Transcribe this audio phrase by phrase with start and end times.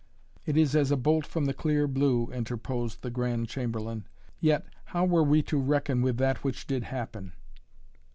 [0.47, 4.07] "It is as a bolt from the clear blue," interposed the Grand Chamberlain.
[4.39, 7.33] "Yet how were we to reckon with that which did happen?